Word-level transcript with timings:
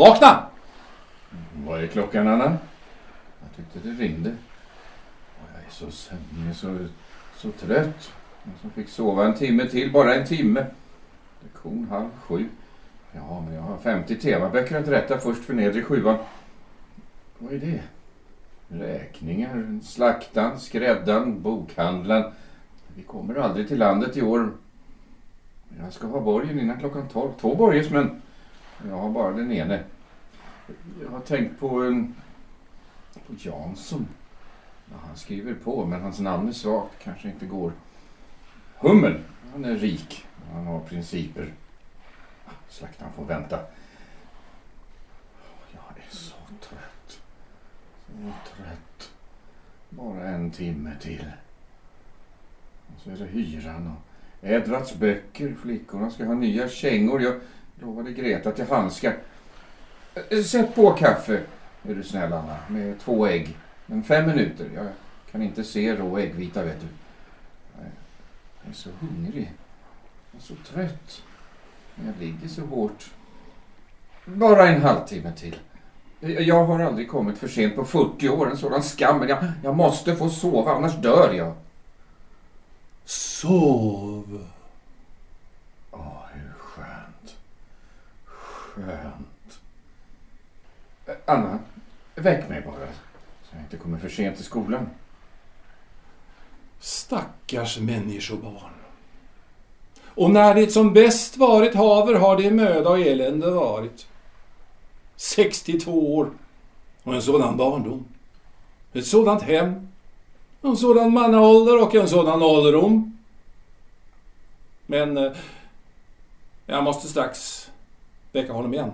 Vakna! 0.00 0.46
Vad 1.66 1.82
är 1.82 1.86
klockan, 1.86 2.28
Anna? 2.28 2.58
Jag 3.40 3.56
tyckte 3.56 3.88
det 3.88 4.04
ringde. 4.04 4.30
Jag 5.38 5.64
är 5.66 5.70
så 5.70 5.90
sömnig, 5.90 6.56
så, 6.56 6.78
så 7.36 7.50
trött. 7.52 8.12
Jag 8.44 8.54
som 8.60 8.70
fick 8.70 8.88
sova 8.88 9.24
en 9.24 9.34
timme 9.34 9.66
till, 9.66 9.92
bara 9.92 10.14
en 10.14 10.26
timme. 10.26 10.66
Lektion 11.42 11.86
halv 11.90 12.08
sju. 12.22 12.48
Ja, 13.12 13.40
men 13.40 13.54
jag 13.54 13.62
har 13.62 13.76
50 13.76 14.16
temaböcker 14.16 14.80
att 14.80 14.88
rätta 14.88 15.18
först 15.18 15.44
för 15.44 15.54
nedre 15.54 15.82
sjuan. 15.82 16.18
Vad 17.38 17.52
är 17.52 17.58
det? 17.58 17.82
Räkningar, 18.68 19.80
slaktaren, 19.82 20.60
skräddaren, 20.60 21.42
bokhandlaren. 21.42 22.32
Vi 22.94 23.02
kommer 23.02 23.34
aldrig 23.34 23.68
till 23.68 23.78
landet 23.78 24.16
i 24.16 24.22
år. 24.22 24.52
Jag 25.82 25.92
ska 25.92 26.06
ha 26.06 26.20
borgen 26.20 26.60
innan 26.60 26.78
klockan 26.78 27.08
tolv. 27.08 27.30
Två 27.40 27.54
borgesmän. 27.54 28.22
Jag 28.88 28.96
har 28.96 29.10
bara 29.10 29.32
den 29.32 29.52
ene. 29.52 29.84
Jag 31.02 31.10
har 31.10 31.20
tänkt 31.20 31.60
på, 31.60 31.82
en, 31.82 32.14
på 33.26 33.32
Jansson. 33.38 34.08
Ja, 34.90 34.96
han 35.06 35.16
skriver 35.16 35.54
på, 35.54 35.86
men 35.86 36.02
hans 36.02 36.20
namn 36.20 36.48
är 36.48 36.52
svagt. 36.52 37.02
Kanske 37.02 37.28
inte 37.28 37.46
går. 37.46 37.72
Hummel. 38.76 39.20
Han 39.52 39.64
är 39.64 39.76
rik. 39.76 40.26
Han 40.52 40.66
har 40.66 40.80
principer. 40.80 41.52
Slaktaren 42.68 43.12
får 43.12 43.24
vänta. 43.24 43.56
Jag 45.72 45.98
är 45.98 46.10
så 46.10 46.34
trött. 46.60 47.20
Så 48.06 48.32
trött. 48.56 49.10
Bara 49.88 50.28
en 50.28 50.50
timme 50.50 50.92
till. 51.00 51.26
Och 52.94 53.00
så 53.00 53.10
är 53.10 53.16
det 53.16 53.26
hyran 53.26 53.86
och 53.86 54.48
Edvards 54.48 54.94
böcker. 54.94 55.54
Flickorna 55.62 56.10
ska 56.10 56.24
ha 56.24 56.34
nya 56.34 56.68
kängor. 56.68 57.22
Jag 57.22 57.40
lovade 57.80 58.12
Greta 58.12 58.52
till 58.52 58.66
handskar. 58.68 59.16
Eh, 60.30 60.42
sätt 60.42 60.74
på 60.74 60.90
kaffe, 60.90 61.40
är 61.82 61.94
du 61.94 62.02
snäll 62.02 62.32
Anna, 62.32 62.56
med 62.68 63.00
två 63.00 63.26
ägg. 63.26 63.56
Men 63.86 64.02
fem 64.02 64.26
minuter. 64.26 64.70
Jag 64.74 64.86
kan 65.32 65.42
inte 65.42 65.64
se 65.64 65.94
rå 65.94 66.18
äggvita 66.18 66.62
vet 66.64 66.80
du. 66.80 66.86
Jag 68.62 68.70
är 68.70 68.74
så 68.74 68.90
hungrig. 69.00 69.52
Jag 70.30 70.40
är 70.40 70.44
så 70.44 70.54
trött. 70.72 71.22
Men 71.94 72.06
Jag 72.06 72.14
ligger 72.18 72.48
så 72.48 72.62
hårt. 72.62 73.10
Bara 74.24 74.68
en 74.68 74.82
halvtimme 74.82 75.32
till. 75.32 75.56
Eh, 76.20 76.30
jag 76.30 76.64
har 76.64 76.80
aldrig 76.80 77.10
kommit 77.10 77.38
för 77.38 77.48
sent 77.48 77.76
på 77.76 77.84
40 77.84 78.28
år. 78.28 78.50
En 78.50 78.56
sådan 78.56 78.82
skam. 78.82 79.18
Men 79.18 79.28
jag, 79.28 79.38
jag 79.62 79.76
måste 79.76 80.16
få 80.16 80.28
sova, 80.28 80.72
annars 80.72 80.96
dör 80.96 81.34
jag. 81.34 81.54
Sov. 83.04 84.46
Anna, 91.30 91.58
väck 92.14 92.48
mig 92.48 92.60
bara. 92.60 92.86
Så 93.42 93.56
jag 93.56 93.60
inte 93.62 93.76
kommer 93.76 93.98
för 93.98 94.08
sent 94.08 94.36
till 94.36 94.44
skolan. 94.44 94.90
Stackars 96.80 97.78
människobarn. 97.78 98.72
Och 100.04 100.30
när 100.30 100.54
det 100.54 100.70
som 100.70 100.92
bäst 100.92 101.36
varit 101.36 101.74
haver 101.74 102.14
har 102.14 102.36
det 102.36 102.50
möda 102.50 102.90
och 102.90 103.00
elände 103.00 103.50
varit. 103.50 104.06
62 105.16 106.16
år 106.16 106.30
och 107.02 107.14
en 107.14 107.22
sådan 107.22 107.56
barndom. 107.56 108.04
Ett 108.92 109.06
sådant 109.06 109.42
hem, 109.42 109.88
en 110.62 110.76
sådan 110.76 111.12
mannaålder 111.12 111.82
och 111.82 111.94
en 111.94 112.08
sådan 112.08 112.42
ålderdom. 112.42 113.18
Men 114.86 115.16
eh, 115.16 115.32
jag 116.66 116.84
måste 116.84 117.08
strax 117.08 117.70
väcka 118.32 118.52
honom 118.52 118.74
igen. 118.74 118.92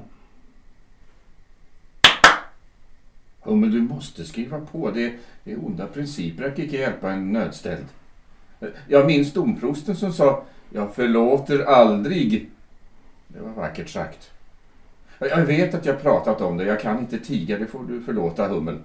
Hummel, 3.46 3.70
du 3.70 3.80
måste 3.80 4.24
skriva 4.24 4.60
på. 4.60 4.90
Det 4.90 5.14
är 5.44 5.64
onda 5.66 5.86
principer 5.86 6.48
att 6.48 6.58
icke 6.58 6.76
hjälpa 6.76 7.12
en 7.12 7.32
nödställd. 7.32 7.86
Jag 8.88 9.06
minns 9.06 9.32
domprosten 9.32 9.96
som 9.96 10.12
sa 10.12 10.44
Jag 10.72 10.94
förlåter 10.94 11.64
aldrig. 11.64 12.50
Det 13.28 13.40
var 13.40 13.50
vackert 13.50 13.88
sagt. 13.88 14.30
Jag 15.18 15.46
vet 15.46 15.74
att 15.74 15.86
jag 15.86 16.02
pratat 16.02 16.40
om 16.40 16.56
det. 16.56 16.64
Jag 16.64 16.80
kan 16.80 16.98
inte 16.98 17.18
tiga. 17.18 17.58
Det 17.58 17.66
får 17.66 17.84
du 17.84 18.02
förlåta, 18.02 18.48
Hummel. 18.48 18.78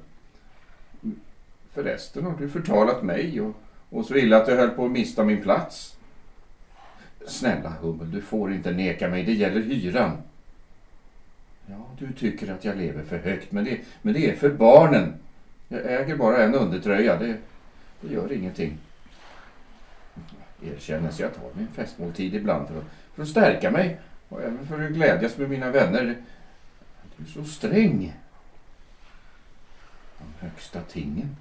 Förresten 1.73 2.25
har 2.25 2.38
du 2.38 2.50
förtalat 2.50 3.03
mig 3.03 3.41
och, 3.41 3.55
och 3.89 4.05
så 4.05 4.16
illa 4.16 4.38
att 4.38 4.47
jag 4.47 4.55
höll 4.55 4.69
på 4.69 4.85
att 4.85 4.91
mista 4.91 5.23
min 5.23 5.41
plats. 5.41 5.97
Snälla 7.27 7.69
Hummel, 7.81 8.11
du 8.11 8.21
får 8.21 8.53
inte 8.53 8.71
neka 8.71 9.09
mig. 9.09 9.23
Det 9.23 9.33
gäller 9.33 9.61
hyran. 9.61 10.17
Ja, 11.71 11.85
du 11.99 12.13
tycker 12.13 12.53
att 12.53 12.65
jag 12.65 12.77
lever 12.77 13.03
för 13.03 13.17
högt, 13.17 13.51
men 13.51 13.65
det, 13.65 13.79
men 14.01 14.13
det 14.13 14.29
är 14.29 14.35
för 14.35 14.49
barnen. 14.49 15.13
Jag 15.67 15.81
äger 15.85 16.15
bara 16.15 16.43
en 16.43 16.55
undertröja. 16.55 17.17
Det, 17.17 17.37
det 18.01 18.13
gör 18.13 18.31
ingenting. 18.31 18.77
Erkännes 20.63 21.19
jag 21.19 21.35
tar 21.35 21.49
min 21.53 21.67
festmåltid 21.67 22.35
ibland 22.35 22.67
för 22.67 22.77
att, 22.77 22.85
för 23.15 23.23
att 23.23 23.29
stärka 23.29 23.71
mig 23.71 23.99
och 24.29 24.41
även 24.41 24.67
för 24.67 24.85
att 24.85 24.91
glädjas 24.91 25.37
med 25.37 25.49
mina 25.49 25.71
vänner. 25.71 26.15
Du 27.17 27.23
är 27.23 27.27
så 27.27 27.43
sträng. 27.43 28.13
De 30.17 30.45
högsta 30.45 30.81
tingen. 30.81 31.35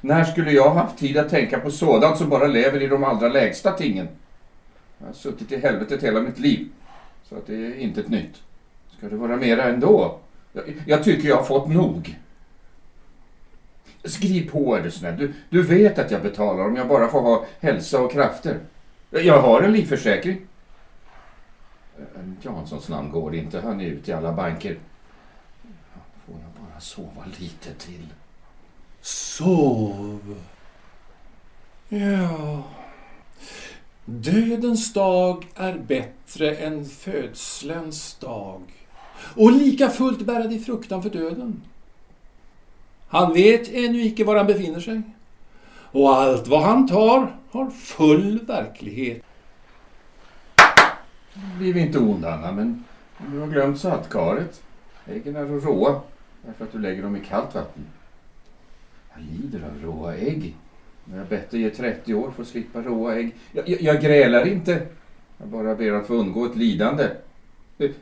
När 0.00 0.24
skulle 0.24 0.50
jag 0.50 0.74
haft 0.74 0.98
tid 0.98 1.18
att 1.18 1.28
tänka 1.28 1.60
på 1.60 1.70
sådant 1.70 2.18
som 2.18 2.28
bara 2.28 2.46
lever 2.46 2.82
i 2.82 2.86
de 2.86 3.04
allra 3.04 3.28
lägsta 3.28 3.72
tingen? 3.72 4.08
Jag 4.98 5.06
har 5.06 5.14
suttit 5.14 5.52
i 5.52 5.56
helvetet 5.56 6.02
hela 6.02 6.20
mitt 6.20 6.38
liv. 6.38 6.68
Så 7.24 7.36
att 7.36 7.46
det 7.46 7.54
är 7.54 7.74
inte 7.74 8.00
ett 8.00 8.08
nytt. 8.08 8.42
Ska 9.02 9.08
det 9.08 9.16
vara 9.16 9.36
mera 9.36 9.64
ändå? 9.64 10.18
Jag, 10.52 10.64
jag 10.86 11.04
tycker 11.04 11.28
jag 11.28 11.36
har 11.36 11.44
fått 11.44 11.68
nog. 11.68 12.18
Skriv 14.04 14.50
på 14.50 14.76
är 14.76 14.82
du 14.82 14.90
snäll. 14.90 15.16
Du, 15.16 15.34
du 15.50 15.62
vet 15.62 15.98
att 15.98 16.10
jag 16.10 16.22
betalar 16.22 16.64
om 16.64 16.76
jag 16.76 16.88
bara 16.88 17.08
får 17.08 17.20
ha 17.20 17.46
hälsa 17.60 18.00
och 18.00 18.12
krafter. 18.12 18.60
Jag 19.10 19.42
har 19.42 19.62
en 19.62 19.72
livförsäkring. 19.72 20.40
Janssons 22.42 22.88
namn 22.88 23.10
går 23.10 23.34
inte. 23.34 23.60
Han 23.60 23.80
är 23.80 23.84
ute 23.84 24.10
i 24.10 24.14
alla 24.14 24.32
banker. 24.32 24.78
Får 26.26 26.34
jag 26.34 26.66
bara 26.66 26.80
sova 26.80 27.24
lite 27.38 27.74
till? 27.74 28.06
Sov. 29.00 30.42
Ja. 31.88 32.62
Dödens 34.04 34.92
dag 34.92 35.46
är 35.54 35.78
bättre 35.78 36.54
än 36.54 36.84
födslens 36.84 38.14
dag. 38.14 38.62
Och 39.22 39.52
lika 39.52 39.90
fullt 39.90 40.20
bära 40.20 40.46
de 40.46 40.58
fruktan 40.58 41.02
för 41.02 41.10
döden. 41.10 41.62
Han 43.08 43.32
vet 43.32 43.68
ännu 43.68 44.02
icke 44.02 44.24
var 44.24 44.36
han 44.36 44.46
befinner 44.46 44.80
sig. 44.80 45.02
Och 45.92 46.14
allt 46.14 46.48
vad 46.48 46.62
han 46.62 46.88
tar 46.88 47.36
har 47.50 47.70
full 47.70 48.38
verklighet. 48.46 49.22
Bliv 51.58 51.76
inte 51.76 51.98
ond 51.98 52.24
Anna, 52.24 52.52
men 52.52 52.84
du 53.32 53.38
har 53.38 53.46
glömt 53.46 53.80
saltkaret. 53.80 54.62
Äggen 55.06 55.36
är 55.36 55.46
råa, 55.46 56.00
därför 56.46 56.64
att 56.64 56.72
du 56.72 56.78
lägger 56.78 57.02
dem 57.02 57.16
i 57.16 57.20
kallt 57.20 57.54
vatten. 57.54 57.84
Jag 59.14 59.24
lider 59.24 59.66
av 59.66 59.82
råa 59.82 60.14
ägg. 60.14 60.56
Men 61.04 61.18
jag 61.18 61.28
dig 61.28 61.60
ge 61.60 61.70
30 61.70 62.14
år 62.14 62.30
för 62.30 62.42
att 62.42 62.48
slippa 62.48 62.82
råa 62.82 63.14
ägg. 63.14 63.34
Jag, 63.52 63.68
jag, 63.68 63.82
jag 63.82 64.02
grälar 64.02 64.46
inte. 64.48 64.86
Jag 65.38 65.48
bara 65.48 65.74
ber 65.74 65.92
att 65.92 66.06
få 66.06 66.14
undgå 66.14 66.44
ett 66.46 66.56
lidande. 66.56 67.08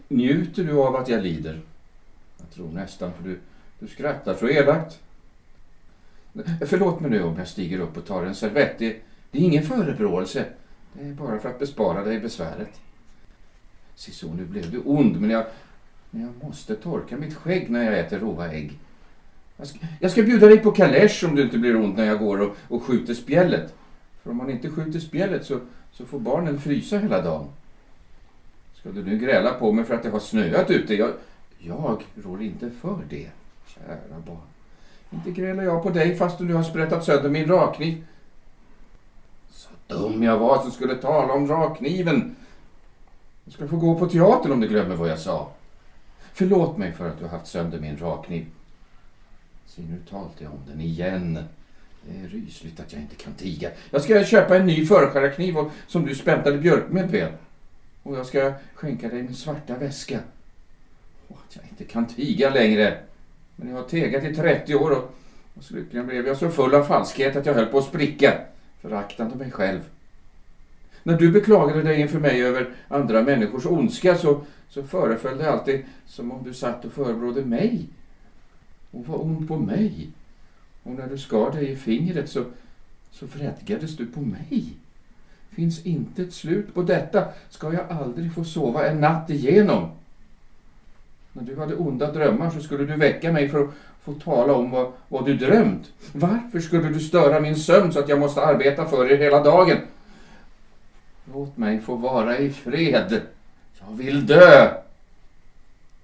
Njuter 0.09 0.65
du 0.65 0.73
av 0.73 0.97
att 0.97 1.09
jag 1.09 1.23
lider? 1.23 1.61
Jag 2.39 2.51
tror 2.51 2.73
nästan, 2.73 3.13
för 3.13 3.25
du, 3.25 3.39
du 3.79 3.89
skrattar 3.89 4.35
så 4.35 4.49
elakt. 4.49 4.99
Förlåt 6.67 7.01
mig 7.01 7.11
nu 7.11 7.23
om 7.23 7.39
jag 7.39 7.49
stiger 7.49 7.79
upp 7.79 7.97
och 7.97 8.07
tar 8.07 8.25
en 8.25 8.35
servett. 8.35 8.79
Det, 8.79 8.97
det 9.31 9.39
är 9.39 9.43
ingen 9.43 9.63
förebråelse. 9.63 10.45
Det 10.93 11.05
är 11.05 11.13
bara 11.13 11.39
för 11.39 11.49
att 11.49 11.59
bespara 11.59 12.05
dig 12.05 12.21
besväret. 12.21 12.81
Siso, 13.95 14.35
nu 14.35 14.45
blev 14.45 14.71
du 14.71 14.83
ond, 14.85 15.21
men 15.21 15.31
jag, 15.31 15.45
men 16.11 16.23
jag 16.23 16.49
måste 16.49 16.77
torka 16.77 17.17
mitt 17.17 17.35
skägg 17.35 17.71
när 17.71 17.85
jag 17.85 17.99
äter 17.99 18.19
råa 18.19 18.53
ägg. 18.53 18.79
Jag 19.57 19.67
ska, 19.67 19.79
jag 20.01 20.11
ska 20.11 20.23
bjuda 20.23 20.47
dig 20.47 20.59
på 20.59 20.71
kalesch 20.71 21.25
om 21.25 21.35
du 21.35 21.43
inte 21.43 21.59
blir 21.59 21.77
ond 21.77 21.97
när 21.97 22.05
jag 22.05 22.19
går 22.19 22.41
och, 22.41 22.57
och 22.69 22.83
skjuter 22.83 23.15
spjället. 23.15 23.75
För 24.23 24.31
om 24.31 24.37
man 24.37 24.51
inte 24.51 24.71
skjuter 24.71 25.01
spjället 25.01 25.47
så, 25.47 25.61
så 25.93 26.07
får 26.07 26.19
barnen 26.19 26.61
frysa 26.61 26.99
hela 26.99 27.23
dagen. 27.23 27.49
Ska 28.81 28.91
du 28.91 29.05
nu 29.05 29.19
gräla 29.19 29.55
på 29.55 29.73
mig 29.73 29.85
för 29.85 29.95
att 29.95 30.03
det 30.03 30.11
har 30.11 30.21
snöat 30.21 30.71
ute? 30.71 30.95
Jag, 30.95 31.11
jag 31.59 32.03
rår 32.15 32.43
inte 32.43 32.71
för 32.71 32.99
det, 33.09 33.31
kära 33.67 34.21
barn. 34.27 34.39
Inte 35.11 35.31
grälar 35.31 35.63
jag 35.63 35.83
på 35.83 35.91
dig 35.91 36.17
fastän 36.17 36.47
du 36.47 36.55
har 36.55 36.63
sprättat 36.63 37.05
sönder 37.05 37.31
min 37.31 37.49
rakkniv. 37.49 38.07
Så 39.51 39.69
dum 39.87 40.23
jag 40.23 40.39
var 40.39 40.63
som 40.63 40.71
skulle 40.71 40.95
tala 40.95 41.33
om 41.33 41.49
rakkniven. 41.49 42.37
Du 43.45 43.51
ska 43.51 43.69
få 43.69 43.77
gå 43.77 43.99
på 43.99 44.07
teatern 44.07 44.53
om 44.53 44.61
du 44.61 44.69
glömmer 44.69 44.97
vad 44.97 45.09
jag 45.09 45.19
sa. 45.19 45.49
Förlåt 46.33 46.77
mig 46.77 46.93
för 46.93 47.09
att 47.09 47.19
du 47.19 47.25
har 47.25 47.31
haft 47.31 47.47
sönder 47.47 47.81
min 47.81 47.99
rakkniv. 47.99 48.47
Se, 49.67 49.83
nu 49.83 49.99
talte 50.11 50.45
jag 50.45 50.53
om 50.53 50.61
den 50.67 50.81
igen. 50.81 51.45
Det 52.07 52.21
är 52.21 52.29
rysligt 52.29 52.81
att 52.81 52.93
jag 52.93 53.03
inte 53.03 53.17
kan 53.17 53.35
tiga. 53.35 53.71
Jag 53.91 54.03
ska 54.03 54.25
köpa 54.25 54.57
en 54.57 54.67
ny 54.67 54.87
förskärarkniv 54.87 55.55
som 55.87 56.07
du 56.07 56.15
späntade 56.15 56.59
björkmed 56.59 57.11
med. 57.11 57.33
Och 58.03 58.17
jag 58.17 58.27
ska 58.27 58.53
skänka 58.75 59.09
dig 59.09 59.23
min 59.23 59.35
svarta 59.35 59.79
väska. 59.79 60.21
Och 61.29 61.39
att 61.49 61.57
jag 61.57 61.65
inte 61.71 61.85
kan 61.85 62.07
tiga 62.07 62.51
längre. 62.51 62.99
Men 63.57 63.69
jag 63.69 63.77
har 63.77 63.89
tegat 63.89 64.25
i 64.25 64.35
30 64.35 64.75
år 64.75 64.91
och, 64.91 65.15
och 65.55 65.65
slutligen 65.65 66.07
blev 66.07 66.27
jag 66.27 66.37
så 66.37 66.49
full 66.51 66.75
av 66.75 66.85
falskhet 66.85 67.37
att 67.37 67.47
jag 67.47 67.55
höll 67.55 67.67
på 67.67 67.79
att 67.79 67.85
spricka, 67.85 68.41
föraktande 68.81 69.37
mig 69.37 69.51
själv. 69.51 69.81
När 71.03 71.19
du 71.19 71.31
beklagade 71.31 71.83
dig 71.83 72.01
inför 72.01 72.19
mig 72.19 72.43
över 72.43 72.71
andra 72.89 73.23
människors 73.23 73.67
ondska 73.67 74.19
så, 74.19 74.41
så 74.69 74.83
föreföll 74.83 75.39
det 75.39 75.53
alltid 75.53 75.85
som 76.07 76.33
om 76.33 76.45
du 76.45 76.55
satt 76.55 76.85
och 76.85 76.93
förebrådde 76.93 77.45
mig 77.45 77.89
och 78.91 79.07
var 79.07 79.23
ond 79.25 79.49
på 79.49 79.57
mig. 79.57 80.09
Och 80.83 80.93
när 80.93 81.09
du 81.09 81.19
skar 81.19 81.53
dig 81.53 81.71
i 81.71 81.77
fingret 81.77 82.31
så, 82.31 82.45
så 83.11 83.27
vredgades 83.27 83.97
du 83.97 84.07
på 84.07 84.21
mig. 84.21 84.75
Finns 85.51 85.87
inte 85.87 86.23
ett 86.23 86.33
slut 86.33 86.75
på 86.75 86.83
detta 86.83 87.25
ska 87.51 87.73
jag 87.73 87.85
aldrig 87.91 88.35
få 88.35 88.45
sova 88.45 88.87
en 88.87 89.01
natt 89.01 89.31
igenom. 89.31 89.91
När 91.33 91.43
du 91.43 91.61
hade 91.61 91.77
onda 91.77 92.13
drömmar 92.13 92.51
så 92.51 92.61
skulle 92.61 92.85
du 92.85 92.97
väcka 92.97 93.33
mig 93.33 93.49
för 93.49 93.65
att 93.65 93.71
få 94.05 94.15
tala 94.15 94.53
om 94.53 94.71
vad, 94.71 94.93
vad 95.09 95.27
du 95.27 95.37
drömt. 95.37 95.93
Varför 96.13 96.61
skulle 96.61 96.89
du 96.89 97.01
störa 97.01 97.41
min 97.41 97.57
sömn 97.57 97.93
så 97.93 97.99
att 97.99 98.09
jag 98.09 98.19
måste 98.19 98.41
arbeta 98.43 98.87
för 98.87 99.11
er 99.11 99.19
hela 99.19 99.43
dagen? 99.43 99.77
Låt 101.33 101.57
mig 101.57 101.81
få 101.81 101.95
vara 101.95 102.39
i 102.39 102.51
fred. 102.51 103.21
Jag 103.81 103.97
vill 103.97 104.27
dö. 104.27 104.75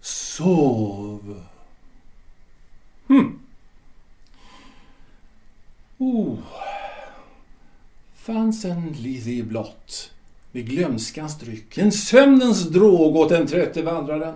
Sov. 0.01 1.43
Hm. 3.09 3.39
Oh. 5.99 6.39
Fanns 8.27 8.65
en 8.65 8.93
Lizzie 8.93 9.43
blott 9.43 10.11
med 10.53 10.69
glömskans 10.69 11.39
dryck, 11.39 11.79
en 11.79 11.93
sömnens 11.93 12.69
drog 12.69 13.17
åt 13.17 13.29
den 13.29 13.47
trötte 13.47 13.83
vandraren. 13.83 14.35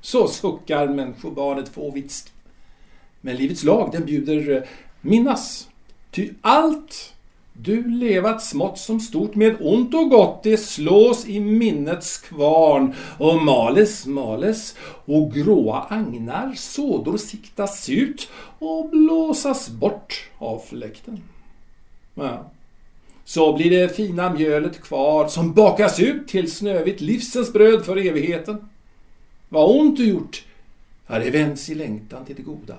Så 0.00 0.28
suckar 0.28 0.88
människobarnet 0.88 1.68
fåvitskt. 1.68 2.32
Men 3.20 3.36
livets 3.36 3.64
lag 3.64 3.92
den 3.92 4.04
bjuder 4.04 4.56
eh, 4.56 4.62
minnas. 5.00 5.68
Ty 6.10 6.30
allt 6.40 7.14
du 7.52 7.90
levat 7.90 8.42
smått 8.42 8.78
som 8.78 9.00
stort 9.00 9.34
med 9.34 9.56
ont 9.60 9.94
och 9.94 10.10
gott 10.10 10.42
det 10.42 10.56
slås 10.56 11.26
i 11.26 11.40
minnets 11.40 12.18
kvarn 12.18 12.94
och 13.18 13.42
males 13.42 14.06
males 14.06 14.76
och 15.04 15.34
gråa 15.34 15.80
agnar 15.80 16.52
sådor 16.56 17.16
siktas 17.16 17.88
ut 17.88 18.28
och 18.58 18.90
blåsas 18.90 19.68
bort 19.68 20.28
av 20.38 20.58
fläkten. 20.58 21.22
Ja. 22.14 22.50
Så 23.30 23.56
blir 23.56 23.70
det 23.70 23.96
fina 23.96 24.32
mjölet 24.32 24.82
kvar 24.82 25.28
som 25.28 25.52
bakas 25.52 26.00
ut 26.00 26.28
till 26.28 26.52
snövitt 26.52 27.00
livsens 27.00 27.52
bröd 27.52 27.84
för 27.84 27.96
evigheten. 27.96 28.68
Vad 29.48 29.80
ont 29.80 29.96
du 29.96 30.08
gjort, 30.08 30.44
ja, 31.06 31.18
det 31.18 31.30
vänds 31.30 31.70
i 31.70 31.74
längtan 31.74 32.24
till 32.24 32.36
det 32.36 32.42
goda. 32.42 32.78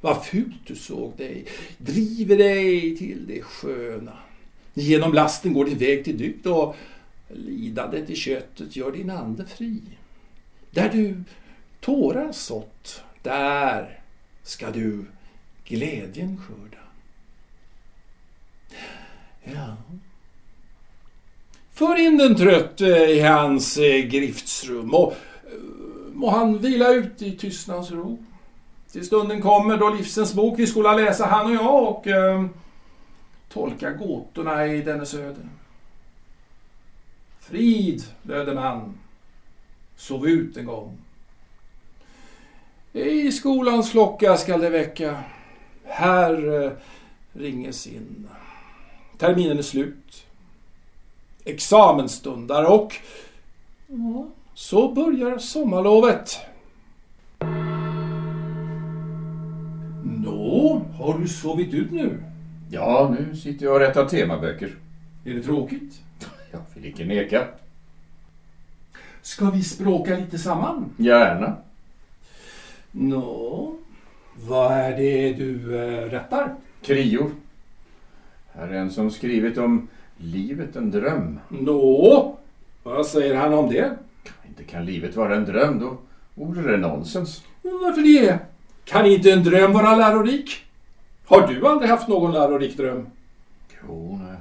Vad 0.00 0.24
fult 0.24 0.66
du 0.66 0.76
såg 0.76 1.12
dig, 1.16 1.44
driver 1.78 2.36
dig 2.36 2.96
till 2.96 3.26
det 3.26 3.42
sköna. 3.42 4.18
Genom 4.74 5.12
lasten 5.12 5.52
går 5.52 5.64
din 5.64 5.78
väg 5.78 6.04
till 6.04 6.18
dygd 6.18 6.46
och 6.46 6.76
lidandet 7.28 8.10
i 8.10 8.16
köttet 8.16 8.76
gör 8.76 8.92
din 8.92 9.10
ande 9.10 9.46
fri. 9.46 9.80
Där 10.70 10.90
du 10.92 11.22
tårar 11.80 12.32
sått, 12.32 13.02
där 13.22 14.00
ska 14.42 14.70
du 14.70 15.04
glädjen 15.64 16.40
skörda. 16.40 16.85
Ja. 19.54 19.76
För 21.72 21.98
in 21.98 22.18
den 22.18 22.36
trötte 22.36 22.86
i 22.86 23.20
hans 23.20 23.78
eh, 23.78 24.04
griftsrum 24.04 24.94
och 24.94 25.12
eh, 25.12 25.58
må 26.12 26.30
han 26.30 26.58
vila 26.58 26.92
ut 26.92 27.22
i 27.22 27.36
tystnads 27.36 27.90
ro. 27.90 28.18
Till 28.92 29.06
stunden 29.06 29.42
kommer 29.42 29.76
då 29.76 29.90
livsens 29.90 30.34
bok 30.34 30.58
vi 30.58 30.66
skola 30.66 30.94
läsa, 30.94 31.26
han 31.26 31.46
och 31.46 31.54
jag, 31.54 31.88
och 31.88 32.06
eh, 32.06 32.46
tolka 33.52 33.90
gåtorna 33.90 34.66
i 34.66 34.82
dennes 34.82 35.14
öde. 35.14 35.48
Frid, 37.40 38.04
löd 38.22 38.54
man. 38.54 38.98
Sov 39.96 40.28
ut 40.28 40.56
en 40.56 40.66
gång. 40.66 40.98
I 42.92 43.32
skolans 43.32 43.90
klocka 43.90 44.36
skall 44.36 44.60
det 44.60 44.70
väcka. 44.70 45.18
Här 45.84 46.62
eh, 46.64 46.70
ringes 47.32 47.86
in. 47.86 48.28
Terminen 49.18 49.58
är 49.58 49.62
slut. 49.62 50.26
Examen 51.44 52.08
stundar 52.08 52.64
och 52.64 52.94
ja, 53.86 54.28
så 54.54 54.92
börjar 54.92 55.38
sommarlovet. 55.38 56.38
Nå, 60.04 60.82
har 60.98 61.18
du 61.18 61.28
sovit 61.28 61.74
ut 61.74 61.92
nu? 61.92 62.22
Ja, 62.70 63.14
nu 63.18 63.36
sitter 63.36 63.66
jag 63.66 63.74
och 63.74 63.80
rättar 63.80 64.08
temaböcker. 64.08 64.76
Är 65.24 65.34
det 65.34 65.42
tråkigt? 65.42 66.00
Jag 66.50 66.60
vill 66.74 66.84
inte 66.84 67.04
neka. 67.04 67.46
Ska 69.22 69.50
vi 69.50 69.62
språka 69.62 70.16
lite 70.16 70.38
samman? 70.38 70.90
Gärna. 70.96 71.56
Nå, 72.90 73.74
vad 74.34 74.72
är 74.72 74.96
det 74.96 75.32
du 75.32 75.78
äh, 75.78 76.10
rättar? 76.10 76.54
Krior. 76.82 77.30
Här 78.56 78.68
är 78.68 78.74
en 78.74 78.90
som 78.90 79.10
skrivit 79.10 79.58
om 79.58 79.88
livet 80.16 80.76
en 80.76 80.90
dröm. 80.90 81.40
Nå, 81.48 82.36
vad 82.82 83.06
säger 83.06 83.34
han 83.34 83.54
om 83.54 83.68
det? 83.68 83.96
Inte 84.48 84.64
kan 84.64 84.84
livet 84.84 85.16
vara 85.16 85.36
en 85.36 85.44
dröm, 85.44 85.78
då 85.78 85.96
vore 86.34 86.70
det 86.70 86.76
nonsens. 86.76 87.42
Varför 87.62 88.02
det? 88.02 88.38
Kan 88.84 89.06
inte 89.06 89.32
en 89.32 89.44
dröm 89.44 89.72
vara 89.72 89.96
lärorik? 89.96 90.64
Har 91.26 91.46
du 91.46 91.66
aldrig 91.66 91.90
haft 91.90 92.08
någon 92.08 92.32
lärorik 92.32 92.76
dröm? 92.76 93.06
Jo, 93.88 94.20
nej. 94.22 94.36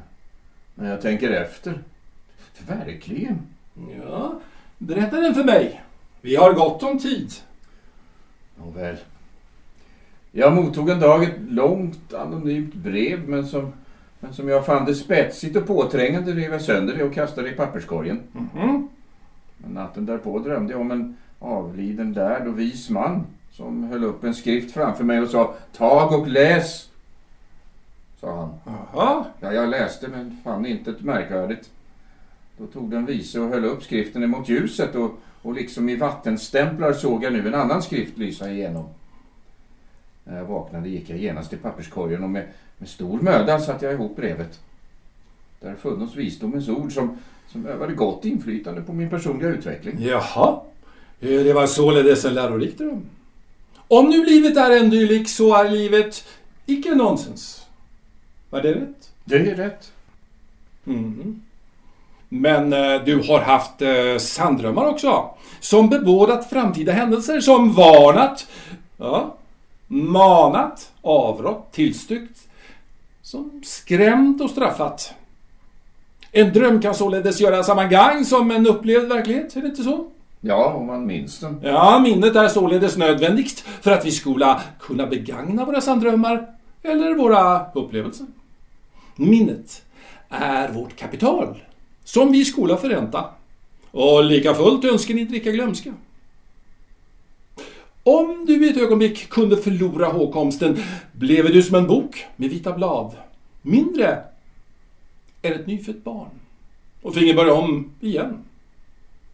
Men 0.76 0.88
jag 0.88 1.02
tänker 1.02 1.32
efter. 1.32 1.80
Verkligen. 2.68 3.40
Ja, 4.08 4.40
berätta 4.78 5.22
den 5.22 5.36
för 5.36 5.44
mig. 5.44 5.82
Vi 6.22 6.36
har 6.36 6.54
gott 6.54 6.84
om 6.84 7.00
tid. 7.00 7.32
Nåväl. 8.56 8.98
Jag 10.32 10.56
mottog 10.56 10.90
en 10.90 11.00
dag 11.00 11.24
ett 11.24 11.40
långt 11.50 12.14
anonymt 12.14 12.74
brev 12.74 13.30
men 13.30 13.48
som, 13.48 13.74
men 14.26 14.34
som 14.34 14.50
jag 14.50 14.66
fann 14.66 14.86
det 14.86 14.96
spetsigt 14.96 15.56
och 15.56 15.68
påträngande 15.68 16.32
rev 16.32 16.52
jag 16.52 16.62
sönder 16.62 16.96
det 16.96 17.04
och 17.04 17.14
kastade 17.14 17.50
i 17.50 17.54
papperskorgen. 17.54 18.22
Mhm. 18.32 18.88
Men 19.58 19.72
natten 19.72 20.06
därpå 20.06 20.40
drömde 20.40 20.74
jag 20.74 20.82
om 20.82 20.92
en 20.92 21.18
avliden 21.40 22.14
lärd 22.14 22.48
och 22.48 22.60
vis 22.60 22.90
man 22.90 23.26
som 23.52 23.84
höll 23.84 24.04
upp 24.04 24.24
en 24.24 24.34
skrift 24.34 24.74
framför 24.74 25.04
mig 25.04 25.22
och 25.22 25.30
sa 25.30 25.54
Tag 25.78 26.20
och 26.20 26.28
läs! 26.28 26.90
Sa 28.20 28.36
han. 28.36 28.76
Jaha, 28.94 29.26
Ja, 29.40 29.54
jag 29.54 29.70
läste 29.70 30.08
men 30.08 30.38
fann 30.44 30.66
inte 30.66 30.92
ett 30.92 31.02
märkvärdigt. 31.02 31.70
Då 32.58 32.68
tog 32.68 32.92
den 32.92 33.06
vise 33.06 33.40
och 33.40 33.50
höll 33.50 33.66
upp 33.66 33.84
skriften 33.84 34.24
emot 34.24 34.50
ljuset 34.50 34.96
och, 34.96 35.12
och 35.42 35.54
liksom 35.54 35.90
i 35.90 35.96
vattenstämplar 35.96 36.94
såg 36.94 37.24
jag 37.24 37.34
nu 37.34 37.48
en 37.48 37.56
annan 37.56 37.82
skrift 37.82 38.18
lysa 38.18 38.52
igenom. 38.52 38.86
När 40.28 40.38
jag 40.38 40.46
vaknade 40.46 40.90
gick 40.90 41.10
jag 41.10 41.18
genast 41.20 41.50
till 41.50 41.60
papperskorgen 41.60 42.24
och 42.24 42.30
med, 42.30 42.48
med 42.78 42.90
stor 42.90 43.20
möda 43.22 43.60
satte 43.60 43.86
jag 43.86 43.94
ihop 43.94 44.16
brevet. 44.16 44.60
Där 45.60 45.76
funnos 45.76 46.16
visdomens 46.16 46.70
ord 46.70 46.94
som, 46.94 47.18
som 47.48 47.66
övade 47.66 47.94
gott 47.94 48.26
inflytande 48.26 48.82
på 48.82 48.94
min 48.94 49.10
personliga 49.10 49.50
utveckling. 49.50 49.96
jaha. 50.00 50.60
Eh, 51.20 51.30
Det 51.30 51.54
var 51.54 51.68
således 51.68 52.26
en 52.26 52.34
lärorik 52.34 52.78
dröm. 52.78 53.02
Om 53.88 54.10
nu 54.10 54.26
livet 54.26 54.58
är 54.58 54.72
en 54.84 54.90
dylik 54.90 55.30
så 55.30 55.56
är 55.56 55.70
livet 55.70 56.28
icke 56.66 56.96
nonsens. 56.96 57.66
Var 58.50 58.62
det 58.62 58.74
rätt? 58.74 59.12
Det 59.26 59.36
är 59.36 59.56
rätt. 59.56 59.92
Mhm. 60.84 61.42
Men 62.30 62.74
eh, 62.74 63.04
du 63.06 63.16
har 63.28 63.40
haft 63.40 63.82
eh, 63.82 64.18
sanddrömmar 64.20 64.86
också. 64.86 65.30
Som 65.60 65.90
bebådat 65.90 66.50
framtida 66.50 66.92
händelser, 66.92 67.40
som 67.40 67.74
varnat, 67.74 68.48
ja, 68.98 69.36
manat, 69.88 70.92
avrått, 71.02 71.72
tillstyrkt, 71.72 72.48
som 73.22 73.62
skrämt 73.66 74.42
och 74.42 74.50
straffat. 74.50 75.14
En 76.32 76.54
dröm 76.54 76.82
kan 76.82 76.96
således 76.96 77.42
göra 77.42 77.64
samma 77.64 77.86
gang 77.86 78.26
som 78.26 78.52
en 78.52 78.68
upplevd 78.68 79.08
verklighet, 79.08 79.56
är 79.56 79.62
det 79.62 79.68
inte 79.68 79.84
så? 79.84 80.08
Ja, 80.42 80.74
om 80.74 80.88
man 80.88 81.06
minns 81.06 81.40
den. 81.40 81.60
Ja, 81.64 82.00
minnet 82.00 82.36
är 82.36 82.48
således 82.48 82.98
nödvändigt 82.98 83.60
för 83.60 83.92
att 83.92 84.06
vi 84.06 84.12
skola 84.12 84.62
kunna 84.80 85.08
begagna 85.08 85.66
våra 85.66 85.82
sanddrömmar 85.82 86.48
eller 86.84 87.16
våra 87.16 87.72
upplevelser. 87.74 88.26
Minnet 89.16 89.82
är 90.30 90.70
vårt 90.70 90.96
kapital 90.96 91.64
som 92.04 92.32
vi 92.32 92.46
skola 92.46 92.78
förränta. 92.78 93.26
Och 93.92 94.24
lika 94.24 94.54
fullt 94.54 94.86
önskar 94.86 95.14
ni 95.14 95.26
dricka 95.26 95.52
glömska. 95.52 95.94
Om 98.08 98.46
du 98.46 98.66
i 98.66 98.70
ett 98.70 98.78
ögonblick 98.78 99.30
kunde 99.30 99.58
förlora 99.58 100.08
hågkomsten 100.08 100.78
blev 101.12 101.54
du 101.54 101.64
som 101.64 101.76
en 101.76 101.88
bok 101.88 102.26
med 102.36 102.50
vita 102.50 102.74
blad, 102.74 103.12
mindre 103.62 104.24
än 105.42 105.54
ett 105.54 105.68
nyfött 105.68 106.04
barn 106.04 106.30
och 107.02 107.16
finge 107.16 107.34
börja 107.34 107.54
om 107.54 107.92
igen. 108.00 108.38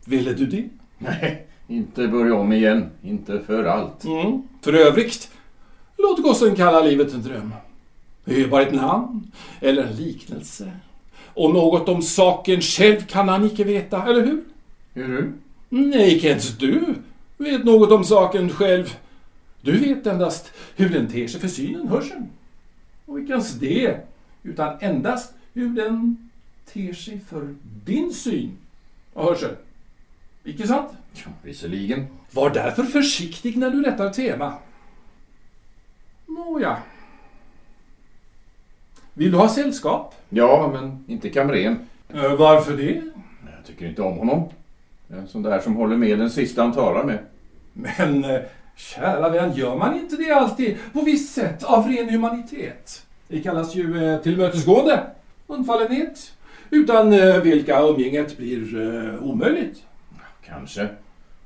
Ville 0.05 0.33
du 0.33 0.45
det? 0.45 0.69
Nej, 0.97 1.47
Inte 1.67 2.07
börja 2.07 2.35
om 2.35 2.53
igen, 2.53 2.89
inte 3.03 3.39
för 3.39 3.63
allt. 3.63 4.03
Mm. 4.03 4.41
För 4.61 4.73
övrigt, 4.73 5.31
låt 5.97 6.23
gossen 6.23 6.55
kalla 6.55 6.81
livet 6.81 7.13
en 7.13 7.21
dröm. 7.23 7.53
Det 8.25 8.33
är 8.33 8.37
ju 8.39 8.47
bara 8.47 8.61
ett 8.61 8.73
namn, 8.73 9.31
eller 9.59 9.83
en 9.83 9.95
liknelse. 9.95 10.71
Och 11.33 11.53
något 11.53 11.89
om 11.89 12.01
saken 12.01 12.61
själv 12.61 13.05
kan 13.05 13.29
han 13.29 13.45
icke 13.45 13.63
veta, 13.63 14.03
eller 14.03 14.25
hur? 14.25 14.43
Hur? 14.93 15.33
Nej, 15.69 16.17
icke 16.17 16.27
ens 16.27 16.57
du 16.57 16.95
vet 17.43 17.65
något 17.65 17.91
om 17.91 18.03
saken 18.03 18.49
själv. 18.49 18.97
Du 19.61 19.77
vet 19.77 20.07
endast 20.07 20.51
hur 20.75 20.89
den 20.89 21.07
ter 21.07 21.27
sig 21.27 21.41
för 21.41 21.47
synen, 21.47 21.87
hörseln. 21.87 22.29
Och 23.05 23.19
ens 23.19 23.53
det, 23.53 23.97
utan 24.43 24.77
endast 24.79 25.33
hur 25.53 25.69
den 25.69 26.29
ter 26.73 26.93
sig 26.93 27.19
för 27.19 27.55
din 27.85 28.13
syn 28.13 28.57
och 29.13 29.23
hörsel. 29.23 29.55
Icke 30.43 30.67
sant? 30.67 30.89
Ja, 31.13 31.31
visserligen. 31.43 32.07
Var 32.31 32.49
därför 32.49 32.83
försiktig 32.83 33.57
när 33.57 33.69
du 33.69 33.83
rättar 33.83 34.09
tema. 34.09 34.53
Nåja. 36.25 36.77
Vill 39.13 39.31
du 39.31 39.37
ha 39.37 39.49
sällskap? 39.49 40.15
Ja, 40.29 40.69
men 40.73 41.05
inte 41.07 41.29
kamren. 41.29 41.79
Eh, 42.09 42.35
varför 42.35 42.77
det? 42.77 43.01
Jag 43.55 43.65
tycker 43.65 43.89
inte 43.89 44.01
om 44.01 44.17
honom. 44.17 44.49
En 45.07 45.27
sån 45.27 45.43
där 45.43 45.59
som 45.59 45.75
håller 45.75 45.97
med 45.97 46.19
den 46.19 46.29
sista 46.29 46.61
han 46.61 46.73
talar 46.73 47.03
med. 47.03 47.19
Men 47.73 48.23
eh, 48.23 48.41
kära 48.75 49.29
vän, 49.29 49.53
gör 49.53 49.75
man 49.75 49.99
inte 49.99 50.15
det 50.15 50.31
alltid 50.31 50.77
på 50.93 51.01
visst 51.01 51.33
sätt 51.35 51.63
av 51.63 51.87
ren 51.87 52.09
humanitet? 52.09 53.05
Det 53.27 53.41
kallas 53.41 53.75
ju 53.75 54.05
eh, 54.05 54.21
tillmötesgående, 54.21 55.03
undfallenhet, 55.47 56.33
utan 56.69 57.13
eh, 57.13 57.37
vilka 57.37 57.81
umgänget 57.81 58.37
blir 58.37 59.19
omöjligt. 59.19 59.83
Kanske. 60.45 60.87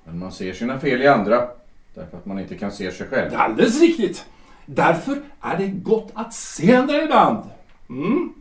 Men 0.04 0.20
man 0.20 0.32
ser 0.32 0.54
sina 0.54 0.80
fel 0.80 1.02
i 1.02 1.08
andra. 1.08 1.48
Därför 1.94 2.18
att 2.18 2.26
man 2.26 2.40
inte 2.40 2.56
kan 2.56 2.72
se 2.72 2.92
sig 2.92 3.08
själv. 3.08 3.32
Alldeles 3.36 3.82
riktigt. 3.82 4.26
Därför 4.66 5.22
är 5.42 5.58
det 5.58 5.68
gott 5.68 6.12
att 6.14 6.34
se 6.34 6.76
andra 6.76 7.04
ibland. 7.04 7.44
Mm. 7.90 8.34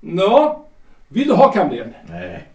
Nå, 0.00 0.64
vill 1.08 1.28
du 1.28 1.34
ha 1.34 1.52
kamren? 1.52 1.94
Nej. 2.08 2.48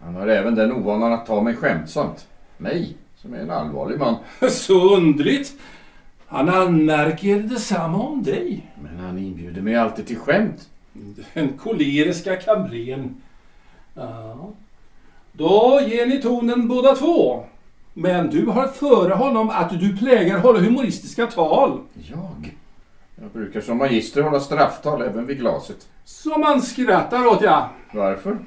Han 0.00 0.14
har 0.14 0.26
även 0.26 0.54
den 0.54 0.72
ovanan 0.72 1.12
att 1.12 1.26
ta 1.26 1.40
mig 1.40 1.56
skämtsamt. 1.56 2.28
Mig, 2.56 2.96
som 3.22 3.34
är 3.34 3.38
en 3.38 3.50
allvarlig 3.50 3.98
man. 3.98 4.16
Så 4.50 4.96
underligt. 4.96 5.52
Han 6.26 6.48
anmärker 6.48 7.38
detsamma 7.38 7.98
om 7.98 8.22
dig. 8.22 8.66
Men 8.82 8.98
han 8.98 9.18
inbjuder 9.18 9.62
mig 9.62 9.76
alltid 9.76 10.06
till 10.06 10.18
skämt. 10.18 10.68
Den 11.34 11.58
koleriska 11.58 12.36
kamren. 12.36 13.14
Ja. 13.94 14.50
Då 15.32 15.80
ger 15.88 16.06
ni 16.06 16.22
tonen 16.22 16.68
båda 16.68 16.94
två. 16.94 17.44
Men 17.94 18.30
du 18.30 18.46
har 18.46 18.68
före 18.68 19.14
honom 19.14 19.50
att 19.50 19.80
du 19.80 19.96
plägar 19.96 20.38
hålla 20.38 20.60
humoristiska 20.60 21.26
tal. 21.26 21.80
Jag? 21.94 22.54
Jag 23.22 23.30
brukar 23.30 23.60
som 23.60 23.78
magister 23.78 24.22
hålla 24.22 24.40
strafftal 24.40 25.02
även 25.02 25.26
vid 25.26 25.38
glaset. 25.38 25.88
Som 26.04 26.40
man 26.40 26.62
skrattar 26.62 27.26
åt, 27.26 27.42
ja. 27.42 27.70
Varför? 27.92 28.38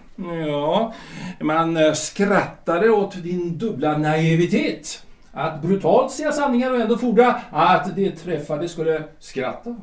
Ja, 0.48 0.94
man 1.42 1.78
eh, 1.78 1.94
skrattade 1.94 2.90
åt 2.90 3.24
din 3.24 3.58
dubbla 3.58 3.98
naivitet. 3.98 5.04
Att 5.32 5.62
brutalt 5.62 6.12
säga 6.12 6.32
sanningar 6.32 6.72
och 6.72 6.80
ändå 6.80 6.98
fordra 6.98 7.42
att 7.52 7.96
det 7.96 8.12
träffade 8.12 8.70
skulle 8.70 9.04
skratta. 9.20 9.76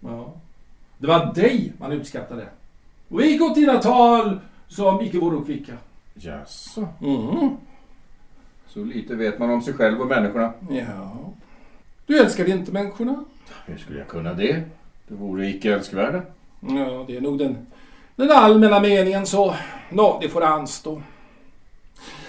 Ja. 0.00 0.32
Det 0.98 1.06
var 1.06 1.34
dig 1.34 1.72
man 1.78 1.92
utskattade. 1.92 2.46
Och 3.08 3.22
icke 3.24 3.44
åt 3.44 3.54
dina 3.54 3.78
tal 3.78 4.40
som 4.68 5.00
icke 5.00 5.18
vore 5.18 5.44
kvicka. 5.44 5.72
Jaså? 6.14 6.88
Mm. 7.00 7.56
Så 8.66 8.84
lite 8.84 9.14
vet 9.14 9.38
man 9.38 9.50
om 9.50 9.62
sig 9.62 9.74
själv 9.74 10.00
och 10.00 10.06
människorna. 10.08 10.52
Ja. 10.70 11.16
Du 12.06 12.18
älskar 12.18 12.48
inte 12.48 12.72
människorna? 12.72 13.24
Hur 13.66 13.78
skulle 13.78 13.98
jag 13.98 14.08
kunna 14.08 14.34
det? 14.34 14.62
Det 15.08 15.14
vore 15.14 15.46
icke 15.46 15.74
önskvärda. 15.74 16.22
Ja, 16.60 17.04
det 17.06 17.16
är 17.16 17.20
nog 17.20 17.38
den, 17.38 17.66
den 18.16 18.30
allmänna 18.30 18.80
meningen 18.80 19.26
så. 19.26 19.54
Nå, 19.90 20.18
det 20.22 20.28
får 20.28 20.44
anstå. 20.44 21.02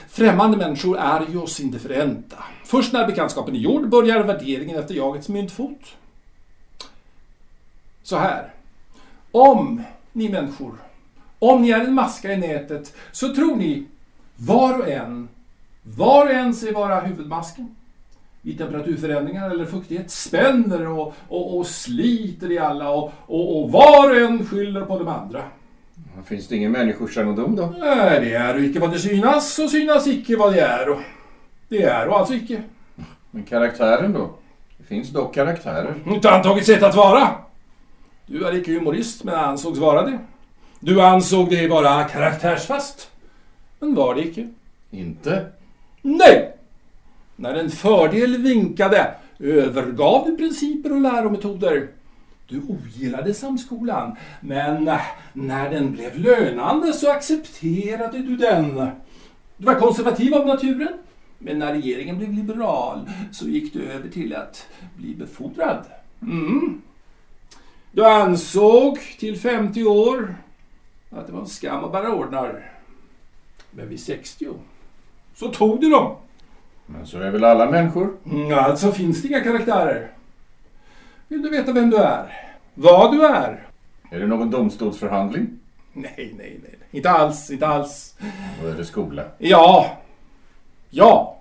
Främmande 0.09 0.57
människor 0.57 0.97
är 0.97 1.25
ju 1.31 1.37
oss 1.37 1.59
indifferenta. 1.59 2.37
Först 2.65 2.93
när 2.93 3.07
bekantskapen 3.07 3.55
är 3.55 3.59
gjord 3.59 3.89
börjar 3.89 4.23
värderingen 4.23 4.79
efter 4.79 4.95
jagets 4.95 5.29
myntfot. 5.29 5.95
Så 8.03 8.17
här. 8.17 8.53
Om 9.31 9.83
ni 10.11 10.29
människor, 10.29 10.73
om 11.39 11.61
ni 11.61 11.69
är 11.69 11.79
en 11.79 11.93
maska 11.93 12.33
i 12.33 12.37
nätet, 12.37 12.95
så 13.11 13.35
tror 13.35 13.55
ni 13.55 13.87
var 14.35 14.79
och 14.79 14.89
en, 14.89 15.29
var 15.83 16.25
och 16.25 16.31
en 16.31 16.53
sig 16.53 16.73
vara 16.73 16.99
huvudmasken. 16.99 17.75
Vid 18.41 18.57
temperaturförändringar 18.57 19.49
eller 19.49 19.65
fuktighet 19.65 20.11
spänner 20.11 20.87
och, 20.87 21.13
och, 21.27 21.57
och 21.57 21.67
sliter 21.67 22.51
i 22.51 22.59
alla 22.59 22.89
och, 22.89 23.13
och, 23.25 23.61
och 23.61 23.71
var 23.71 24.09
och 24.09 24.17
en 24.17 24.45
skyller 24.45 24.85
på 24.85 24.99
de 24.99 25.07
andra. 25.07 25.43
Finns 26.25 26.47
det 26.47 26.55
ingen 26.55 26.71
människokännedom 26.71 27.55
då? 27.55 27.73
Nej, 27.79 28.19
det 28.19 28.33
är 28.33 28.63
icke 28.63 28.79
vad 28.79 28.91
det 28.91 28.99
synas 28.99 29.59
och 29.59 29.69
synas 29.69 30.07
icke 30.07 30.37
vad 30.37 30.53
det 30.53 30.59
är. 30.59 30.89
Och 30.89 30.99
det 31.69 31.83
är 31.83 32.07
och 32.07 32.19
alltså 32.19 32.33
icke. 32.33 32.63
Men 33.31 33.43
karaktären 33.43 34.13
då? 34.13 34.29
Det 34.77 34.83
finns 34.83 35.09
dock 35.09 35.33
karaktärer. 35.33 35.95
Inte 36.07 36.31
antagit 36.31 36.65
sätt 36.65 36.83
att 36.83 36.95
vara. 36.95 37.29
Du 38.25 38.47
är 38.47 38.55
icke 38.55 38.71
humorist, 38.71 39.23
men 39.23 39.35
ansågs 39.35 39.79
vara 39.79 40.01
det. 40.03 40.19
Du 40.79 41.01
ansåg 41.01 41.49
det 41.49 41.67
vara 41.67 42.03
karaktärsfast. 42.03 43.11
Men 43.79 43.95
var 43.95 44.15
det 44.15 44.21
icke. 44.21 44.49
Inte? 44.91 45.45
Nej! 46.01 46.57
När 47.41 47.53
en 47.53 47.69
fördel 47.69 48.37
vinkade 48.37 49.15
övergav 49.39 50.25
du 50.25 50.37
principer 50.37 50.91
och 50.91 51.01
lärometoder. 51.01 51.87
Du 52.47 52.61
ogillade 52.67 53.33
samskolan, 53.33 54.15
men 54.41 54.91
när 55.33 55.69
den 55.69 55.91
blev 55.91 56.19
lönande 56.19 56.93
så 56.93 57.11
accepterade 57.11 58.17
du 58.17 58.37
den. 58.37 58.75
Du 59.57 59.65
var 59.65 59.75
konservativ 59.75 60.33
av 60.33 60.47
naturen, 60.47 60.93
men 61.37 61.59
när 61.59 61.73
regeringen 61.73 62.17
blev 62.17 62.33
liberal 62.33 63.09
så 63.31 63.47
gick 63.47 63.73
du 63.73 63.83
över 63.83 64.09
till 64.09 64.35
att 64.35 64.67
bli 64.97 65.15
befordrad. 65.15 65.85
Mm. 66.21 66.81
Du 67.91 68.05
ansåg 68.05 68.99
till 69.19 69.39
50 69.39 69.83
år 69.83 70.35
att 71.09 71.27
det 71.27 71.33
var 71.33 71.41
en 71.41 71.47
skam 71.47 71.83
att 71.83 71.91
bära 71.91 72.15
ordnar. 72.15 72.71
Men 73.71 73.89
vid 73.89 73.99
60 73.99 74.47
så 75.35 75.47
tog 75.47 75.81
du 75.81 75.89
dem. 75.89 76.15
Men 76.85 77.05
så 77.07 77.19
är 77.19 77.31
väl 77.31 77.43
alla 77.43 77.71
människor? 77.71 78.13
Mm, 78.25 78.53
Alltså 78.59 78.91
finns 78.91 79.21
det 79.21 79.27
inga 79.27 79.41
karaktärer. 79.41 80.11
Vill 81.27 81.41
du 81.41 81.49
veta 81.49 81.71
vem 81.71 81.89
du 81.89 81.97
är? 81.97 82.47
Vad 82.73 83.11
du 83.11 83.25
är? 83.25 83.67
Är 84.11 84.19
det 84.19 84.27
någon 84.27 84.51
domstolsförhandling? 84.51 85.47
Nej, 85.93 86.33
nej, 86.37 86.59
nej. 86.63 86.75
Inte 86.91 87.09
alls, 87.09 87.51
inte 87.51 87.67
alls. 87.67 88.15
Då 88.61 88.67
är 88.67 88.73
det 88.75 88.85
skola. 88.85 89.23
Ja. 89.37 89.97
Ja. 90.89 91.37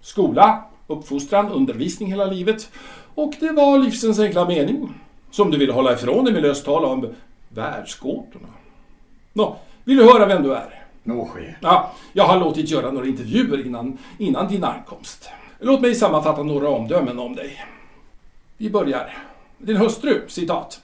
Skola, 0.00 0.62
uppfostran, 0.86 1.48
undervisning 1.52 2.08
hela 2.10 2.24
livet. 2.24 2.70
Och 3.14 3.34
det 3.40 3.52
var 3.52 3.78
livsens 3.78 4.18
enkla 4.18 4.44
mening. 4.48 4.94
Som 5.30 5.50
du 5.50 5.58
ville 5.58 5.72
hålla 5.72 5.92
ifrån 5.92 6.24
dig 6.24 6.34
med 6.34 6.42
löst 6.42 6.64
tal 6.64 6.84
om 6.84 7.14
världsgåtorna. 7.48 8.48
Nå, 9.32 9.56
vill 9.84 9.96
du 9.96 10.04
höra 10.04 10.26
vem 10.26 10.42
du 10.42 10.54
är? 10.54 10.79
Nå 11.10 11.24
ske. 11.24 11.54
Ja, 11.60 11.92
jag 12.12 12.24
har 12.24 12.40
låtit 12.40 12.70
göra 12.70 12.90
några 12.90 13.06
intervjuer 13.06 13.66
innan, 13.66 13.98
innan 14.18 14.48
din 14.48 14.64
ankomst. 14.64 15.30
Låt 15.58 15.80
mig 15.80 15.94
sammanfatta 15.94 16.42
några 16.42 16.68
omdömen 16.68 17.18
om 17.18 17.34
dig. 17.34 17.64
Vi 18.56 18.70
börjar. 18.70 19.18
Din 19.58 19.76
hustru, 19.76 20.22
citat. 20.28 20.80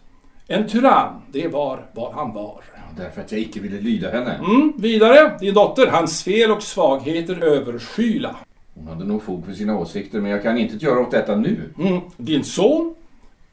En 0.48 0.68
tyrann, 0.68 1.22
det 1.32 1.48
var 1.48 1.86
vad 1.94 2.12
han 2.12 2.34
var. 2.34 2.60
Ja, 2.74 2.80
därför 3.04 3.20
att 3.20 3.32
jag 3.32 3.40
icke 3.40 3.60
ville 3.60 3.80
lyda 3.80 4.10
henne. 4.10 4.34
Mm, 4.34 4.72
vidare, 4.76 5.38
din 5.40 5.54
dotter, 5.54 5.86
hans 5.86 6.22
fel 6.22 6.50
och 6.50 6.62
svagheter 6.62 7.44
överskyla. 7.44 8.36
Hon 8.74 8.86
hade 8.86 9.04
nog 9.04 9.22
fog 9.22 9.44
för 9.46 9.52
sina 9.52 9.78
åsikter, 9.78 10.20
men 10.20 10.30
jag 10.30 10.42
kan 10.42 10.58
inte 10.58 10.84
göra 10.84 11.00
åt 11.00 11.10
detta 11.10 11.36
nu. 11.36 11.70
Mm, 11.78 12.00
din 12.16 12.44
son, 12.44 12.94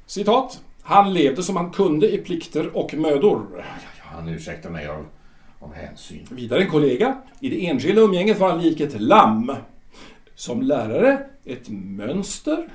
citat. 0.05 0.59
Han 0.83 1.13
levde 1.13 1.43
som 1.43 1.55
han 1.55 1.71
kunde 1.71 2.13
i 2.13 2.17
plikter 2.17 2.77
och 2.77 2.93
mödor. 2.93 3.45
Ja, 3.57 3.63
Han 3.97 4.29
ursäktar 4.29 4.69
mig 4.69 4.87
av, 4.87 5.05
av 5.63 5.73
hänsyn. 5.73 6.27
Vidare 6.31 6.61
en 6.61 6.69
kollega. 6.69 7.17
I 7.39 7.49
det 7.49 7.67
enskilda 7.67 8.01
umgänget 8.01 8.39
var 8.39 8.49
han 8.49 8.61
lik 8.61 8.79
ett 8.79 9.01
lamm. 9.01 9.51
Som 10.35 10.61
lärare 10.61 11.19
ett 11.45 11.69
mönster. 11.69 12.67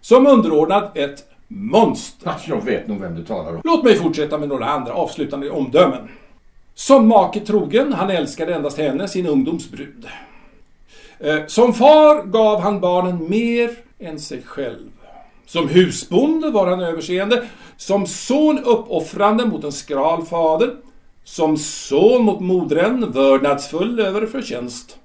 Som 0.00 0.26
underordnad 0.26 0.90
ett 0.94 1.24
monster. 1.48 2.26
Ja, 2.26 2.36
Jag 2.46 2.64
vet 2.64 2.88
nog 2.88 3.00
vem 3.00 3.14
du 3.14 3.24
talar 3.24 3.54
om. 3.54 3.60
Låt 3.64 3.84
mig 3.84 3.96
fortsätta 3.96 4.38
med 4.38 4.48
några 4.48 4.66
andra 4.66 4.92
avslutande 4.92 5.50
omdömen. 5.50 6.08
Som 6.74 7.08
make 7.08 7.40
trogen, 7.40 7.92
han 7.92 8.10
älskade 8.10 8.54
endast 8.54 8.78
henne, 8.78 9.08
sin 9.08 9.26
ungdoms 9.26 9.70
brud. 9.70 10.06
Eh, 11.18 11.46
Som 11.46 11.74
far 11.74 12.22
gav 12.26 12.60
han 12.60 12.80
barnen 12.80 13.30
mer 13.30 13.70
än 13.98 14.18
sig 14.18 14.42
själv. 14.42 14.88
Som 15.46 15.68
husbonde 15.68 16.50
var 16.50 16.66
han 16.66 16.80
överseende. 16.80 17.46
Som 17.76 18.06
son 18.06 18.58
uppoffrande 18.58 19.46
mot 19.46 19.64
en 19.64 19.72
skral 19.72 20.26
fader. 20.26 20.74
Som 21.28 21.56
son 21.56 22.24
mot 22.24 22.40
modern 22.40 23.12
vördnadsfull 23.12 24.00
över 24.00 24.26
förtjänst. 24.26 24.98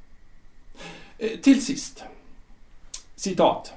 Eh, 1.18 1.30
Till 1.40 1.66
sist. 1.66 2.04
Citat. 3.16 3.74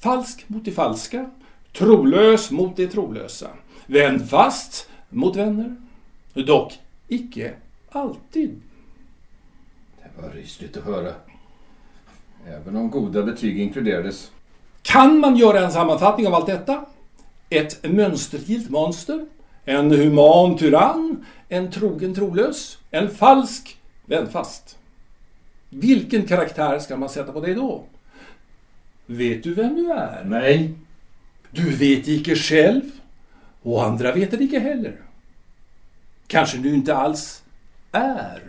Falsk 0.00 0.44
mot 0.48 0.64
det 0.64 0.72
falska. 0.72 1.30
Trolös 1.72 2.50
mot 2.50 2.76
det 2.76 2.86
trolösa. 2.86 3.48
Vänd 3.86 4.30
fast 4.30 4.88
mot 5.08 5.36
vänner. 5.36 5.76
Dock 6.34 6.72
icke 7.08 7.54
alltid. 7.90 8.60
Det 10.02 10.22
var 10.22 10.30
rysligt 10.30 10.76
att 10.76 10.84
höra. 10.84 11.12
Även 12.46 12.76
om 12.76 12.90
goda 12.90 13.22
betyg 13.22 13.60
inkluderades. 13.60 14.30
Kan 14.82 15.18
man 15.18 15.36
göra 15.36 15.60
en 15.60 15.72
sammanfattning 15.72 16.26
av 16.26 16.34
allt 16.34 16.46
detta? 16.46 16.84
Ett 17.50 17.92
mönstergillt 17.92 18.70
monster, 18.70 19.26
en 19.64 19.90
human 19.90 20.56
tyrann, 20.56 21.26
en 21.48 21.70
trogen 21.70 22.14
trolös, 22.14 22.78
en 22.90 23.10
falsk 23.10 23.76
vändfast. 24.06 24.78
Vilken 25.70 26.22
karaktär 26.22 26.78
ska 26.78 26.96
man 26.96 27.08
sätta 27.08 27.32
på 27.32 27.40
dig 27.40 27.54
då? 27.54 27.84
Vet 29.06 29.42
du 29.42 29.54
vem 29.54 29.74
du 29.74 29.92
är? 29.92 30.24
Nej. 30.24 30.74
Du 31.50 31.70
vet 31.70 32.08
icke 32.08 32.36
själv 32.36 32.82
och 33.62 33.84
andra 33.84 34.12
vet 34.12 34.30
det 34.30 34.44
icke 34.44 34.58
heller. 34.58 34.96
Kanske 36.26 36.58
du 36.58 36.74
inte 36.74 36.96
alls 36.96 37.42
är. 37.92 38.42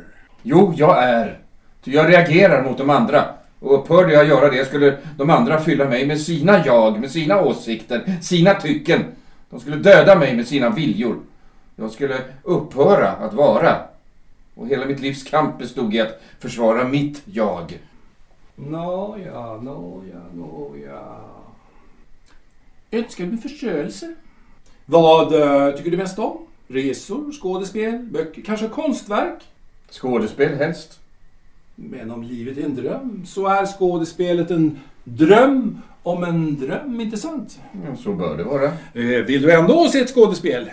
Jo, 0.44 0.74
jag 0.78 1.04
är. 1.04 1.40
Ty 1.84 1.92
jag 1.92 2.10
reagerar 2.10 2.64
mot 2.64 2.78
de 2.78 2.90
andra. 2.90 3.26
Och 3.60 3.80
upphörde 3.80 4.14
jag 4.14 4.28
göra 4.28 4.50
det 4.50 4.66
skulle 4.66 4.98
de 5.18 5.30
andra 5.30 5.60
fylla 5.60 5.86
mig 5.86 6.06
med 6.06 6.22
sina 6.22 6.66
jag, 6.66 7.00
med 7.00 7.12
sina 7.12 7.42
åsikter, 7.42 8.18
sina 8.22 8.54
tycken. 8.54 9.04
De 9.50 9.60
skulle 9.60 9.76
döda 9.76 10.16
mig 10.16 10.36
med 10.36 10.48
sina 10.48 10.70
viljor. 10.70 11.20
Jag 11.80 11.92
skulle 11.92 12.22
upphöra 12.44 13.10
att 13.12 13.34
vara. 13.34 13.76
Och 14.56 14.68
hela 14.68 14.86
mitt 14.86 15.00
livs 15.00 15.24
kamp 15.24 15.58
bestod 15.58 15.94
i 15.96 16.00
att 16.02 16.22
försvara 16.40 16.88
mitt 16.88 17.22
jag. 17.26 17.80
Nåja, 18.56 19.58
nåja, 19.62 20.22
nåja. 20.34 21.02
Önskar 22.92 23.26
du 23.26 23.38
förstörelse? 23.38 24.16
Vad 24.86 25.34
eh, 25.34 25.76
tycker 25.76 25.92
du 25.92 25.98
mest 25.98 26.20
om? 26.20 26.38
Resor, 26.68 27.32
skådespel, 27.32 27.98
böcker, 28.12 28.42
kanske 28.42 28.68
konstverk? 28.68 29.44
Skådespel 29.92 30.56
helst. 30.56 31.00
Men 31.76 32.12
om 32.12 32.24
livet 32.24 32.58
är 32.58 32.64
en 32.64 32.76
dröm 32.76 33.26
så 33.26 33.48
är 33.48 33.66
skådespelet 33.66 34.52
en 34.52 34.80
dröm 35.04 35.82
om 36.04 36.24
en 36.24 36.60
dröm, 36.60 37.02
inte 37.02 37.18
sant? 37.18 37.60
Ja, 37.86 37.96
så 37.96 38.14
bör 38.14 38.38
det 38.38 38.44
vara. 38.44 38.66
Eh, 38.66 39.26
Vill 39.26 39.42
du 39.42 39.52
ändå 39.52 39.88
se 39.88 40.00
ett 40.00 40.14
skådespel? 40.14 40.72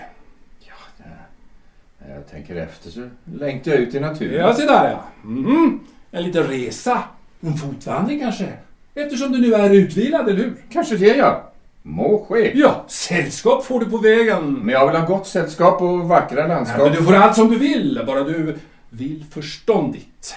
Jag 2.24 2.30
tänker 2.32 2.56
efter 2.56 2.90
så 2.90 3.08
längtar 3.38 3.70
jag 3.70 3.80
ut 3.80 3.94
i 3.94 4.00
naturen. 4.00 4.34
Ja, 4.46 4.54
se 4.54 4.66
där 4.66 4.90
ja. 4.90 5.04
Mhm. 5.28 5.80
En 6.10 6.22
liten 6.22 6.42
resa. 6.42 7.02
En 7.40 7.54
fotvandring 7.54 8.20
kanske? 8.20 8.52
Eftersom 8.94 9.32
du 9.32 9.38
nu 9.40 9.54
är 9.54 9.70
utvilad, 9.70 10.28
eller 10.28 10.38
hur? 10.38 10.54
Kanske 10.72 10.96
det 10.96 11.16
ja. 11.16 11.50
Må 11.82 12.26
ske. 12.28 12.52
Ja, 12.58 12.84
sällskap 12.88 13.64
får 13.64 13.80
du 13.80 13.86
på 13.86 13.96
vägen. 13.98 14.52
Men 14.52 14.68
jag 14.68 14.86
vill 14.86 14.96
ha 15.00 15.06
gott 15.06 15.26
sällskap 15.26 15.82
och 15.82 15.98
vackra 16.08 16.40
Ja, 16.40 16.46
landskap. 16.46 16.78
men 16.82 16.92
du 16.92 17.02
får 17.04 17.14
allt 17.14 17.36
som 17.36 17.50
du 17.50 17.58
vill, 17.58 18.00
bara 18.06 18.24
du 18.24 18.56
vill 18.90 19.24
förståndigt. 19.30 20.34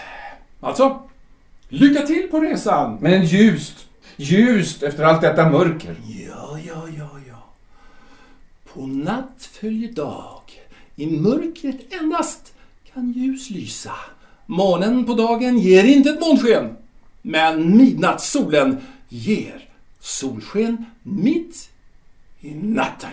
Alltså, 0.61 0.99
lycka 1.69 2.01
till 2.01 2.27
på 2.31 2.39
resan! 2.39 2.97
Men 3.01 3.25
ljust, 3.25 3.87
ljust 4.15 4.83
efter 4.83 5.03
allt 5.03 5.21
detta 5.21 5.49
mörker. 5.49 5.95
Ja, 6.27 6.57
ja, 6.67 6.83
ja, 6.97 7.09
ja. 7.29 7.43
På 8.73 8.87
natt 8.87 9.49
följer 9.61 9.91
dag. 9.91 10.36
I 10.99 11.07
mörkret 11.07 11.93
endast 11.93 12.53
kan 12.93 13.11
ljus 13.11 13.49
lysa. 13.49 13.93
Månen 14.45 15.05
på 15.05 15.13
dagen 15.13 15.59
ger 15.59 15.83
inte 15.83 16.09
ett 16.09 16.19
månsken. 16.19 16.75
Men 17.21 17.77
midnattssolen 17.77 18.77
ger 19.09 19.69
solsken 19.99 20.85
mitt 21.03 21.69
i 22.41 22.53
natten. 22.53 23.09